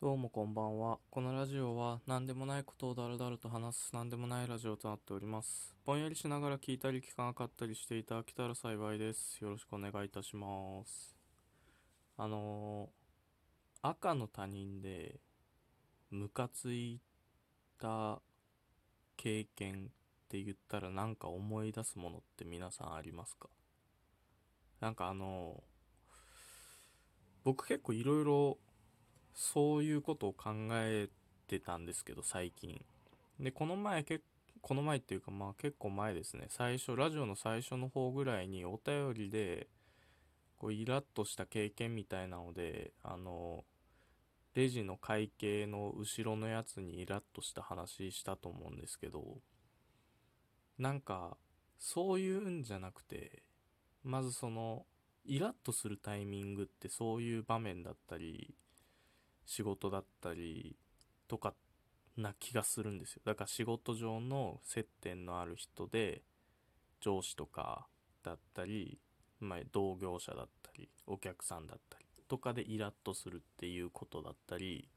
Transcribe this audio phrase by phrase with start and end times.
[0.00, 1.00] どうもこんばんは。
[1.10, 5.74] このラジオは何でもないことをだらだらと話す何でもないラジオとなっております。
[5.84, 9.42] ぼんやりしながら聞いたり聞かなかったりしていただけたら幸いです。
[9.42, 11.16] よろしくお願いいたします。
[12.16, 15.18] あのー赤の他人で
[16.12, 17.00] ムカつい
[17.80, 18.20] た
[19.16, 19.76] 経験っ
[20.28, 23.48] て言ったらなんか思い出すものって皆さんありますか？
[24.80, 25.60] なんかあのー
[27.42, 28.58] 僕結構いろいろ
[29.38, 31.08] そういうことを考え
[31.46, 32.84] てたんですけど最近。
[33.38, 34.20] でこの前け
[34.60, 36.48] この前っていうかまあ結構前ですね。
[36.50, 39.68] 最初ラジオの最初の方ぐらいにお便りで
[40.58, 43.64] こうイラッとした経験みたいなのであの
[44.54, 49.38] レジの会計の後ろのやつにイラッとした話したと思うんですけど
[50.80, 51.36] なんか
[51.78, 53.44] そういうんじゃなくて
[54.02, 54.84] まずその
[55.24, 58.52] イラッとするタイミングってそういう場面だったり
[59.48, 60.76] 仕事だったり
[61.26, 61.54] とか
[62.18, 63.22] な気がするんですよ。
[63.24, 66.22] だから仕事上の接点のある人で
[67.00, 67.86] 上司とか
[68.22, 69.00] だったり、
[69.40, 74.90] まあ、同業者だったりお客さんだったりとかでイラッとするっていうことだったり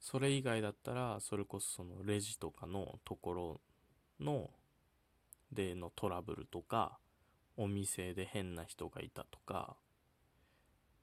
[0.00, 3.60] それ以外だったらそれこそそのレジとかのところ
[4.18, 4.50] の
[5.52, 6.98] でのトラブルとか
[7.56, 9.76] お店で変な人がいたとか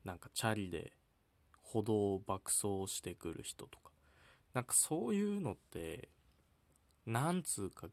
[0.04, 0.92] なんかチャリで
[1.72, 3.92] 歩道を爆走してくる人とか。
[4.54, 6.10] なんかそういうのって
[7.06, 7.88] なんつうか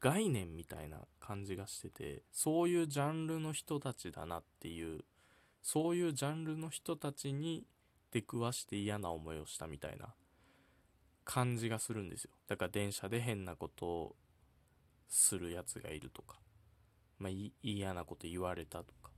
[0.00, 5.04] 概念みたいな感じがしててそういうジャンルの人たちだなっていう
[5.62, 7.64] そういうジャンルの人たちに
[8.10, 10.14] 出くわして嫌な思いをしたみたいな
[11.24, 12.32] 感じがするんですよ。
[12.48, 14.16] だから電車で変なことを
[15.08, 16.38] するやつがいるとか。
[17.18, 19.10] まあ、嫌なこと言われたとか。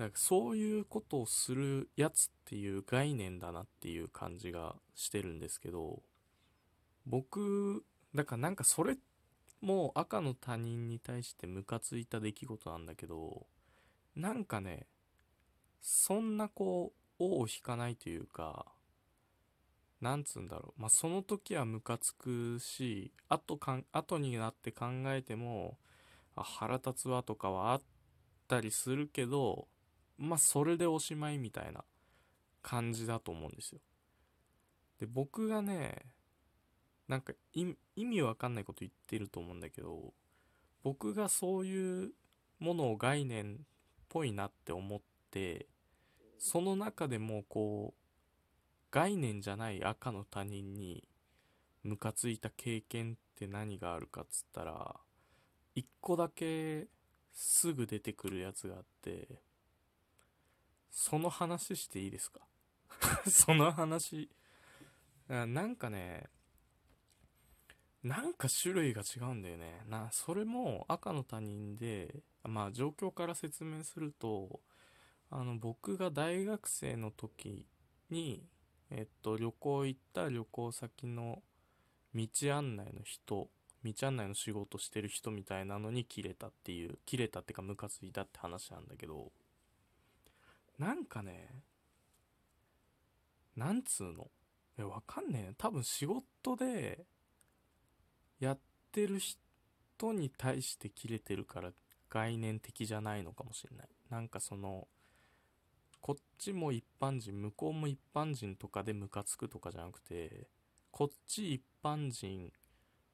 [0.00, 6.00] なんかそういうことをするやつっていう概念だなっていう感じがしてるんですけど
[7.04, 7.84] 僕
[8.14, 8.96] だからなんかそれ
[9.60, 13.46] も赤の他人に対してムカついた出来事なんだけど
[14.16, 14.86] なんかね
[15.82, 18.64] そんなこう尾を引かないというか
[20.00, 20.80] なんつうんだろう。
[20.80, 25.76] まあその時はムカつくし後かん後になって考えても
[26.34, 27.82] 腹立つわとかはあっ
[28.48, 29.68] たりするけど
[30.20, 31.82] まあそれでおしまいみたいな
[32.62, 33.80] 感じだと思うんですよ。
[35.00, 36.04] で僕がね
[37.08, 40.12] なんか意味わかんないこと言ってると思うんだけど
[40.82, 42.12] 僕がそういう
[42.58, 43.56] ものを概念っ
[44.10, 45.66] ぽいなって思って
[46.38, 48.00] その中でもこう
[48.90, 51.02] 概念じゃない赤の他人に
[51.82, 54.96] ムカついた経験って何があるかっつったら
[55.74, 56.88] 一個だけ
[57.32, 59.40] すぐ出てくるやつがあって
[60.90, 62.40] その話していいですか？
[63.30, 64.30] その話。
[65.28, 66.28] なんかね
[68.02, 69.82] なんか種類が違うんだよね。
[69.86, 74.60] なそれも赤の他人でまあ状況から説明すると
[75.30, 77.68] あの僕が大学生の時
[78.08, 78.44] に
[78.90, 81.42] えっと旅行行った旅行先の
[82.14, 83.48] 道案内の人
[83.84, 89.30] 道案内の仕事してる人みたいなのに切れたっていう切れたっていうかムカついたって話なんだけど。
[90.80, 91.62] なんかね
[93.54, 94.28] なんつうの？
[94.78, 95.54] えわかんねえ。
[95.58, 97.04] 多分仕事で
[98.40, 98.58] やっ
[98.90, 101.72] てる人に対して切れてるから
[102.08, 103.88] 概念的じゃないのかもしれない。
[104.08, 104.88] なんかその
[106.00, 110.48] こっちも一般人向こうも一般人とかでムカつくとかじゃなくて
[110.90, 112.50] こっち一般人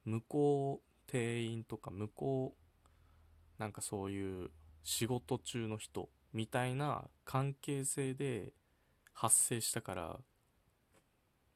[0.05, 4.51] 向こう店員とか向こうなんかそういう
[4.85, 8.53] 仕事中の人みたいな関係性で
[9.15, 10.17] 発生したから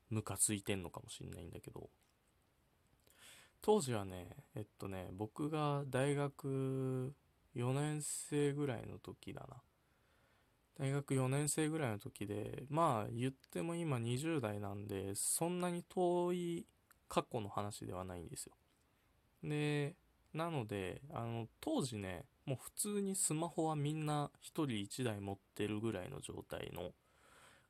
[0.09, 1.91] ムカついてんのかもしんないんだけど。
[3.61, 7.13] 当時はねえっとね僕が大学
[7.55, 9.57] 4年生ぐらいの時だな。
[10.79, 16.67] 大学4年生ぐらいの時でまあ言っても今20代なんでそんなに遠い
[17.07, 18.55] 過去の話ではないんですよ。
[19.45, 19.95] で
[20.33, 26.91] なのであの当時ねもう普通にスマホはみんな1人1台持ってるぐらいの状態の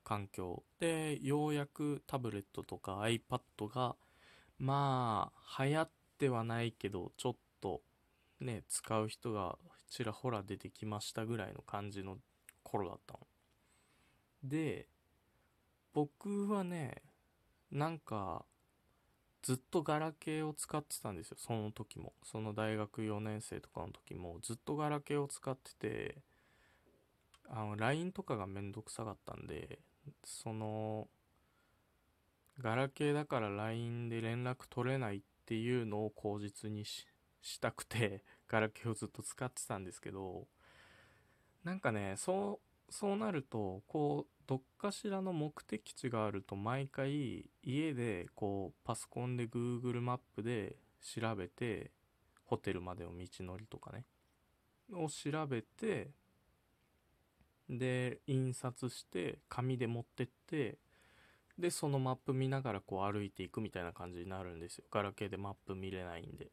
[0.05, 0.63] 環境。
[0.79, 3.95] でようやくタブレットとか iPad が
[4.59, 7.83] まあ流行ってはないけどちょっと
[8.41, 9.59] ね使う人が
[9.91, 12.17] ちらほら出てきましたぐらいの感じの
[12.63, 13.21] 頃だったの。
[14.45, 14.87] で
[15.93, 17.03] 僕はね
[17.71, 18.47] なんか
[19.43, 21.37] ずっとガラケーを使ってたんですよ。
[21.39, 22.13] その時も。
[22.23, 24.39] その大学4年生とかの時も。
[24.43, 26.23] ずっとガラケーを使ってて
[27.53, 29.81] あの LINE とかがめんどくさかったんで
[30.25, 31.09] その
[32.61, 37.07] ガラケーだから LINE で連絡取れないっていうのを口実にし
[37.43, 40.47] したくてガラケーをずっと使ってたんですけど
[41.65, 51.93] なんかねそうそうなるとこうどっかしらの目的地があると毎回家でこうパソコンで Google マップで調べて
[52.45, 54.05] ホテルまでの道のりとかね
[54.93, 56.11] を調べて
[57.69, 60.79] で印刷して紙で持ってって
[61.57, 64.85] でそのマップ見ながらこう歩いていくみたいな感じになるんですよ。
[64.91, 66.51] ガラケーでマップ見れないんで。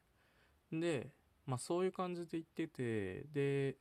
[0.72, 1.10] で
[1.45, 3.78] まあそういう感じで行っててで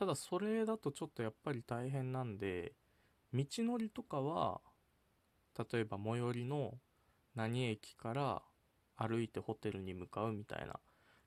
[0.00, 2.72] ただそれだとちょっとやっぱり大変なんで
[3.34, 4.62] 道のりとかは
[5.70, 6.72] 例えば最寄りの
[7.34, 8.42] 何駅から
[8.96, 10.80] 歩いてホテルに向かうみたいな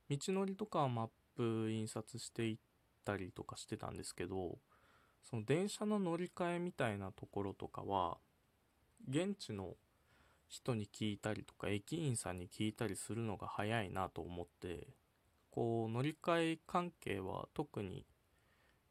[0.09, 2.57] 道のりとかはマップ印刷していっ
[3.05, 4.57] たりとかしてたんですけど
[5.21, 8.17] その電車の乗り換えみたいなところとかは
[9.07, 9.75] 現地の
[10.47, 14.87] 人に聞いたりとか駅員さんに聞いたりするのが早いなと思って
[15.51, 18.07] こう乗り換え関係は特に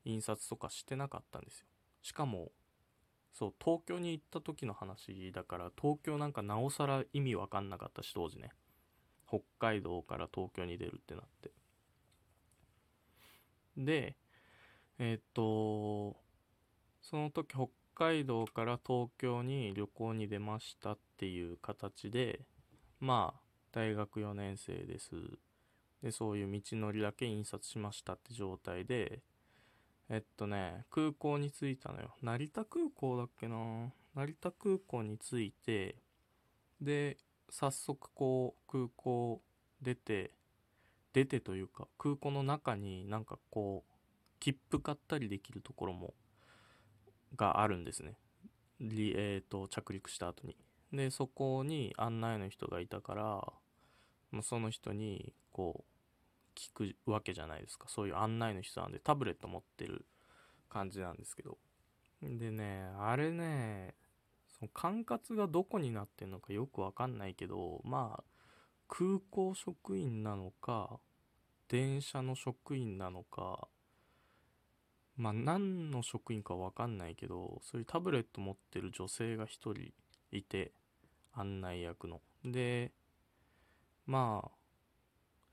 [0.05, 1.67] 印刷とかしてなかったんですよ。
[2.03, 2.53] しかも
[3.33, 8.51] そう東京に行った時の話だから東京なんかなおさら意味わかんなかったし当時ね。
[9.27, 11.51] 北海道から東京に出るってなって。
[13.77, 14.17] で
[14.99, 16.21] えー、っと
[17.01, 22.41] その時北海道から東京に旅行に出ましたっていう形で
[23.01, 23.41] まあ
[23.73, 25.11] 大学4年生です。
[26.03, 29.23] でそういう道のりだけ印刷しましたって状態で
[30.09, 33.57] えっとね空港に着いたのよ成田空港だっけな
[34.15, 35.97] 成田空港に着いて
[36.81, 37.17] で
[37.51, 39.41] 早速こう空港
[39.81, 40.33] 出て
[41.13, 43.93] 出てというか空港の中になんかこう
[44.41, 46.15] 切符買ったりできるところも
[47.37, 48.17] があるんですね。
[48.81, 50.57] えーと、着陸した後に。
[50.93, 55.92] でそこに案内の人がいたから、その人にこう
[56.55, 57.89] 聞くわけじゃないですか。
[57.89, 60.07] そういう案内の人なんでタブレット持ってる
[60.69, 61.59] 感じなんですけど。
[62.23, 63.95] でねあれね
[64.59, 68.25] その管轄がどこになってんのかよくわかんないけどまあ
[68.89, 71.01] 空港職員なのか
[71.69, 73.67] 電車の職員なのか
[75.17, 79.75] まあ何の職員かわかんないけどそういうタブレット持ってる女性が1人
[80.31, 80.73] いて
[81.35, 82.21] 案内役の。
[82.45, 82.93] で
[84.07, 84.62] まあ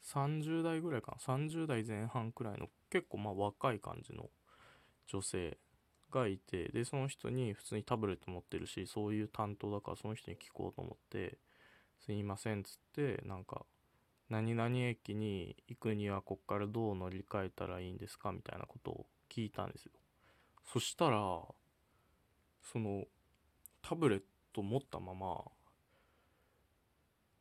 [0.04, 4.30] 30代ぐらいかな30代前半くらいの結構まあ若い感じの
[5.07, 5.57] 女性
[6.12, 11.38] がいてでその人に普通にタブレット持ってるしそういう担当だからその人に聞こうと思って
[12.06, 13.66] 「すいません」っつってなんか
[14.30, 19.92] 「何々駅に行くにはこっからどう乗り換えたらいいんですか?」みたいなことを聞いたんですよ
[20.66, 21.18] そしたら
[22.63, 23.06] その
[23.81, 24.24] タブレッ
[24.54, 25.52] ト持ったまま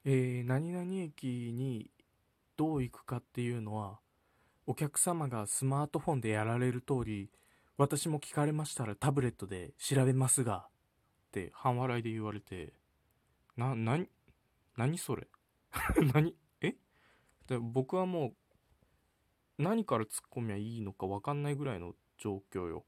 [0.05, 1.91] えー、何々駅に
[2.59, 4.01] どう行くかっていうのは
[4.67, 7.31] お客様がスマートフォンでやられる通り
[7.79, 10.67] 私も聞かれましたらタブレットで調べますが
[11.29, 12.75] って半笑いで言われて
[13.57, 14.09] な、なに、
[14.77, 15.29] 何それ？
[16.15, 16.35] 何？
[16.61, 16.75] え？
[17.47, 18.35] で僕はも
[19.59, 22.85] う何から突っ込みゃいいのか分かんないぐらいの状況よ。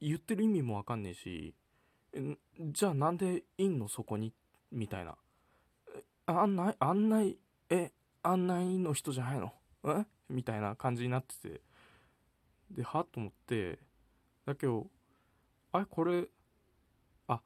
[0.00, 1.54] 言ってる意味も分かんねえし、
[2.60, 3.88] じゃあなんでいんの？
[3.88, 4.32] そこに？
[4.70, 5.16] みたいな。
[6.26, 6.40] あ。
[6.42, 7.38] 案内、案内、
[7.70, 7.92] え、
[8.26, 9.52] 案内の人じゃないの
[9.84, 10.04] え？
[10.28, 11.60] みたいな感じになってて。
[12.70, 13.00] で、は？
[13.00, 13.78] っと思って、
[14.44, 14.86] だけど、
[15.72, 15.86] あれ？
[15.86, 16.26] これ、
[17.28, 17.40] あ、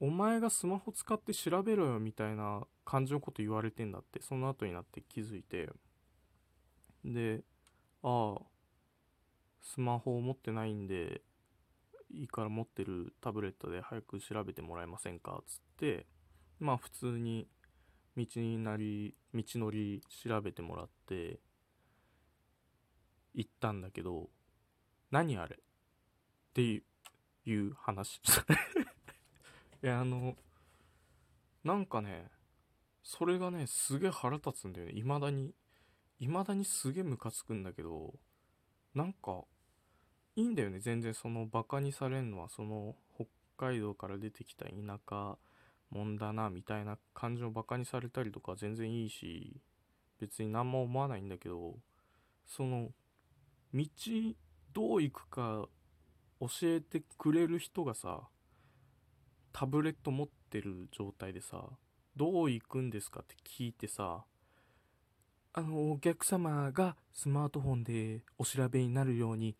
[0.00, 5.70] お前がスマホ使って調べろよみたいな感じのこと言われてんだって、その後になって気づいて、
[7.04, 7.42] で、
[8.02, 8.42] ああ、
[9.62, 11.22] スマホを持ってないんで、
[12.10, 15.42] いいから持ってるタブレットで早く調べてもらえませんか？
[15.46, 16.06] つって、
[16.60, 17.48] まあ普通に
[18.16, 18.26] 道
[18.58, 21.38] なり、道のり調べてもらって、
[23.34, 24.30] 行ったんだけど、
[25.10, 25.56] 何あれ？
[25.56, 25.58] っ
[26.54, 26.82] て
[27.44, 28.20] いう話。
[29.82, 30.36] いや、あの、
[31.62, 32.30] なんかね、
[33.02, 34.92] それがね、すげえ腹立つんだよね。
[34.94, 35.54] 未だに。
[36.18, 38.14] 未だにすげえムカつくんだけど、
[38.94, 39.44] なんか、
[40.34, 43.26] いいんだよね、全然そのバカにされんのは、その北
[43.58, 44.72] 海道から出てきた田
[45.08, 45.38] 舎
[45.90, 49.60] もんだな、みたいな感じのバカにされたりとか全然いいし、
[50.18, 51.78] 別に何も思わないんだけど、
[52.46, 52.90] その、
[53.74, 53.84] 道
[54.72, 55.68] どう行くか
[56.40, 58.28] 教えてくれる人がさ、
[59.52, 61.64] タブレット持ってる状態でさ、
[62.14, 64.24] どう行くんですかって聞いてさ、
[65.52, 69.56] あの、お客様がスマートフォンでお調べになるように、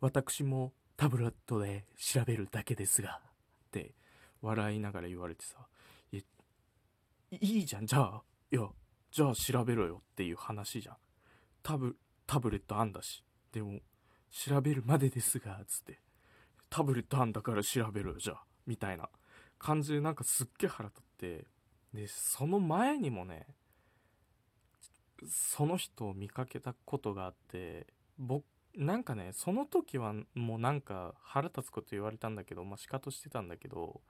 [0.00, 3.20] 私もタブレットで調べるだけですが、
[4.42, 5.56] 笑いながら言われてさ、
[6.12, 6.20] い
[7.30, 7.86] いじゃん。
[7.86, 8.62] じゃあいや
[9.10, 10.96] じゃあ調べろよっていう話じゃん。
[11.62, 13.24] タブタブレットあんだし。
[13.52, 13.80] でも
[14.30, 16.00] 調べるまでですがつって。
[16.70, 18.44] タブレットあんだから調べろよじゃあ。
[18.66, 19.08] みたいな
[19.58, 21.46] 感じでなんかすっげえ腹立って。
[21.92, 23.46] でその前にもね
[25.26, 27.86] その人を見かけたことがあって
[28.18, 28.44] 僕
[28.76, 34.00] なんかねその時はもうなんか腹立つこと言われたんだけどまあ仕方してたんだけど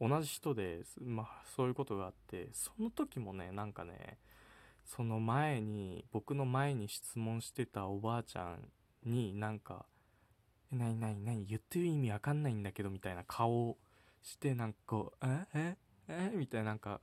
[0.00, 4.18] 同じ人でまあそういうことがあってその時もねなんかね
[4.84, 8.68] その前に僕の前に質問してたおばあちゃん
[9.04, 9.86] になんか
[10.70, 13.78] 「なになになに言ってる意味わかんないんだけど」みたいな顔を
[14.22, 15.76] してなんかこう「ええ
[16.08, 17.00] えみたいななんか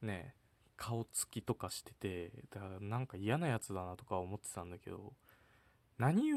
[0.00, 0.34] ね
[0.76, 5.12] 顔つきとかしててだからなんか嫌なやつだなとか思ってたんだけど
[6.02, 6.32] 何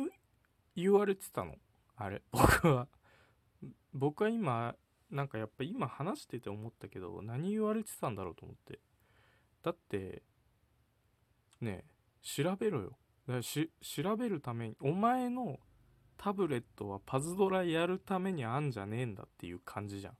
[0.75, 1.55] 言われてたの？
[1.97, 2.87] あれ 僕は。
[3.93, 4.75] 僕は今
[5.09, 8.79] なんかやっぱ今話してて思ったけど何言われてたんだろうと思って。
[9.63, 10.21] だって
[11.61, 11.85] ねえ
[12.21, 12.99] 調べろよ。
[13.27, 15.59] だし調べるためにお前の
[16.15, 20.11] タブレットはパズドラやるためにあんじゃねえんだっていう感じじゃ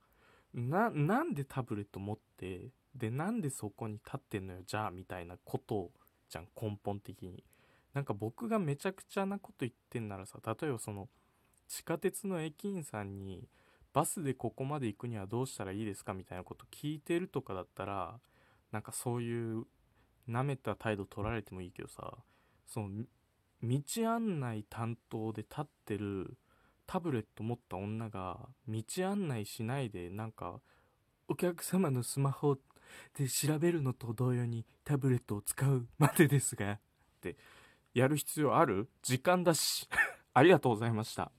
[0.54, 0.70] ん。
[0.70, 5.92] ななんでタブレット持ってでなんでそこに立ってんのよじゃあみたいなこと
[6.28, 7.44] じゃん根本的に。
[7.96, 11.08] なんか僕がめちゃくちゃなこと言ってんならさ例えばその
[11.66, 13.48] 地下鉄の駅員さんに
[13.94, 18.18] バスでここまで行くにはどうしたらいいですかみたいなこと聞いてるとかだったら
[18.70, 19.64] なんかそういう
[20.28, 22.12] 舐めた態度取られてもいいけどさ
[22.66, 22.90] その
[23.62, 26.36] 道案内担当で立ってる
[26.86, 30.60] タブレット持った女が道案内しないでなんか
[31.28, 32.58] お客様のスマホ
[33.18, 36.78] で調べるのと同様にタブレットを使うまでですがっ
[37.22, 37.36] て
[37.98, 38.88] やる必要ある？
[39.02, 39.88] 時間だし
[40.34, 41.32] ありがとうございました。